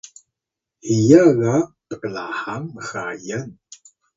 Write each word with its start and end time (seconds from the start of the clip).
hiya 0.85 1.23
ga 1.39 1.55
pklahang 1.89 2.65
mxayan 2.75 3.47